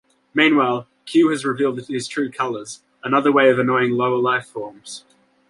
[0.33, 5.05] Meanwhile, Q has revealed his true colors: another way of annoying lower life forms.